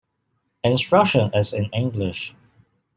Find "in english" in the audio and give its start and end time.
1.53-2.33